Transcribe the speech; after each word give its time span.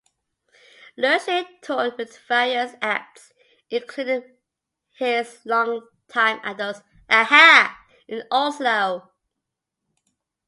Lerche 0.97 1.45
toured 1.61 1.95
with 1.95 2.17
various 2.27 2.71
acts, 2.81 3.33
including 3.69 4.35
his 4.95 5.37
long-time 5.45 6.39
idols, 6.43 6.81
a-ha, 7.07 7.85
in 8.07 8.23
Oslo. 8.31 9.11